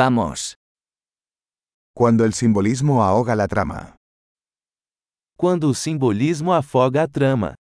Vamos. 0.00 0.54
Cuando 1.92 2.24
el 2.24 2.32
simbolismo 2.32 3.02
ahoga 3.02 3.34
la 3.34 3.48
trama. 3.48 3.96
Quando 5.36 5.70
o 5.70 5.74
simbolismo 5.74 6.54
afoga 6.54 7.02
a 7.02 7.08
trama. 7.08 7.56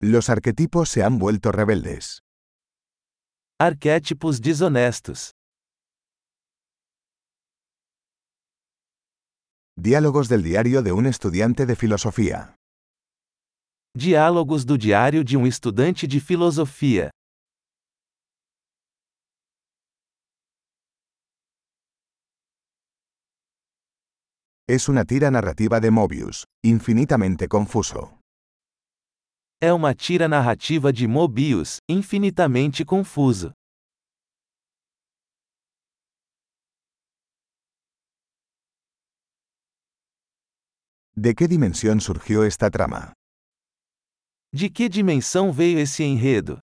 Los 0.00 0.30
arquetipos 0.30 0.88
se 0.88 1.02
han 1.02 1.18
vuelto 1.18 1.52
rebeldes. 1.52 2.22
Arquétipos 3.60 4.40
desonestos. 4.40 5.32
Diálogos 9.76 10.30
del 10.30 10.42
diario 10.42 10.80
de 10.80 10.92
un 10.92 11.04
estudiante 11.04 11.66
de 11.66 11.76
filosofía. 11.76 12.57
Diálogos 13.96 14.64
do 14.64 14.76
diário 14.76 15.24
de 15.24 15.36
um 15.36 15.46
estudante 15.46 16.06
de 16.06 16.20
filosofia. 16.20 17.10
Es 24.68 24.88
una 24.88 25.04
tira 25.04 25.30
narrativa 25.30 25.80
de 25.80 25.90
Mobius, 25.90 26.44
infinitamente 26.62 27.48
confuso. 27.48 28.18
É 29.60 29.72
uma 29.72 29.94
tira 29.94 30.28
narrativa 30.28 30.92
de 30.92 31.08
Mobius, 31.08 31.78
infinitamente 31.88 32.84
confuso. 32.84 33.52
¿De 41.16 41.34
qué 41.34 41.48
dimensión 41.48 42.00
surgió 42.00 42.44
esta 42.44 42.70
trama? 42.70 43.17
De 44.50 44.70
que 44.70 44.88
dimensão 44.88 45.52
veio 45.52 45.78
esse 45.78 46.02
enredo? 46.02 46.58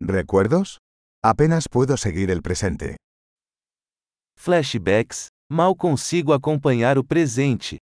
¿Recuerdos? 0.00 0.76
Apenas 1.24 1.66
puedo 1.66 1.96
seguir 1.96 2.28
el 2.30 2.42
presente. 2.42 2.96
Flashbacks? 4.36 5.28
Mal 5.50 5.74
consigo 5.74 6.34
acompanhar 6.34 6.98
o 6.98 7.04
presente. 7.04 7.78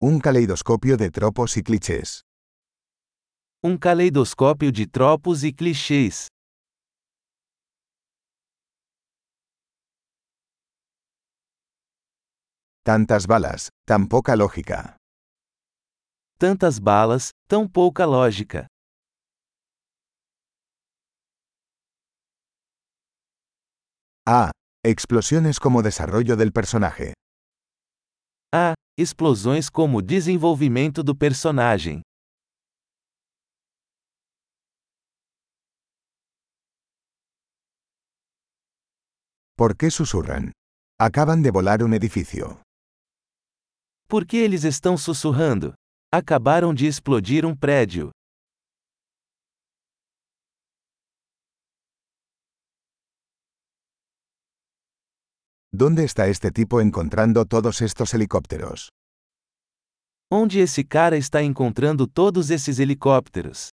Un 0.00 0.20
caleidoscopio 0.20 0.96
de 0.96 1.10
tropos 1.10 1.56
y 1.56 1.62
clichés. 1.62 2.20
Um 3.64 3.76
caleidoscópio 3.76 4.70
de 4.70 4.86
tropos 4.86 5.42
e 5.42 5.52
clichês. 5.52 6.28
Tantas 12.86 13.26
balas, 13.26 13.70
tan 13.86 14.06
poca 14.06 14.36
lógica. 14.36 14.96
Tantas 16.38 16.78
balas, 16.78 17.30
tão 17.48 17.66
pouca 17.66 18.04
lógica. 18.04 18.66
Ah, 24.26 24.50
explosiones 24.84 25.58
como 25.58 25.80
desarrollo 25.80 26.36
del 26.36 26.52
personaje. 26.52 27.14
Ah, 28.52 28.74
explosões 28.98 29.70
como 29.70 30.02
desenvolvimento 30.02 31.02
do 31.02 31.16
personagem. 31.16 32.02
¿Por 39.56 39.74
qué 39.78 39.90
susurran? 39.90 40.52
Acaban 41.00 41.42
de 41.42 41.50
volar 41.50 41.82
un 41.82 41.94
edificio. 41.94 42.60
Por 44.14 44.24
que 44.24 44.36
eles 44.36 44.62
estão 44.62 44.96
sussurrando? 44.96 45.74
Acabaram 46.08 46.72
de 46.72 46.86
explodir 46.86 47.44
um 47.44 47.52
prédio. 47.52 48.12
¿Dónde 55.72 56.04
está 56.04 56.28
este 56.28 56.52
tipo 56.52 56.80
encontrando 56.80 57.44
todos 57.44 57.80
estos 57.80 58.14
helicópteros? 58.14 58.86
Onde 60.30 60.60
esse 60.60 60.84
cara 60.84 61.16
está 61.16 61.42
encontrando 61.42 62.06
todos 62.06 62.50
esses 62.50 62.78
helicópteros? 62.78 63.70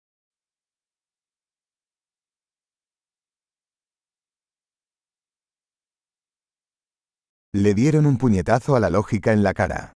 Le 7.52 7.74
dieron 7.74 8.06
un 8.06 8.16
puñetazo 8.16 8.74
a 8.74 8.80
la 8.80 8.88
lógica 8.88 9.34
en 9.34 9.42
la 9.42 9.52
cara. 9.52 9.92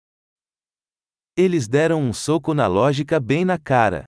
Eles 1.37 1.67
deram 1.67 2.01
um 2.01 2.13
soco 2.13 2.55
na 2.55 2.69
lógica 2.69 3.19
bem 3.19 3.45
na 3.45 3.59
cara. 3.59 4.05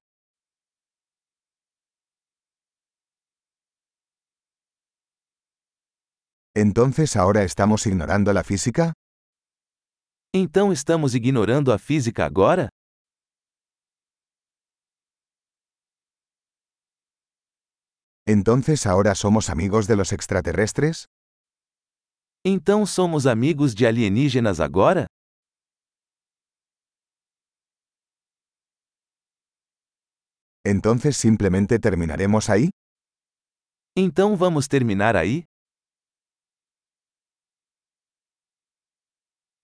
¿Entonces 6.54 7.16
ahora 7.16 7.42
estamos 7.42 7.84
ignorando 7.84 8.32
la 8.32 8.44
física? 8.44 8.92
Então 10.32 10.72
estamos 10.72 11.16
ignorando 11.16 11.72
a 11.72 11.78
física 11.78 12.24
agora? 12.24 12.68
¿Entonces 18.24 18.86
ahora 18.86 19.16
somos 19.16 19.50
amigos 19.50 19.88
de 19.88 19.96
los 19.96 20.12
extraterrestres? 20.12 21.06
Então 22.44 22.86
somos 22.86 23.26
amigos 23.26 23.74
de 23.74 23.84
alienígenas 23.84 24.60
agora? 24.60 25.06
¿Entonces 30.68 31.16
simplemente 31.16 31.78
terminaremos 31.78 32.50
ahí? 32.50 32.70
Então 33.94 34.36
vamos 34.36 34.68
terminar 34.68 35.16
aí? 35.16 35.44